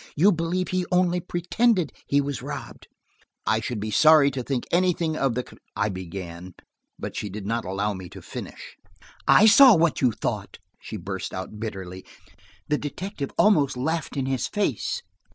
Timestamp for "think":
4.41-4.65